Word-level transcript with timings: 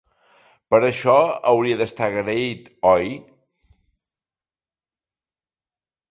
Per 0.73 0.77
això 0.85 1.17
hauria 1.51 1.75
d'estar 1.81 2.07
agraït, 2.13 2.71
oi? 2.93 3.11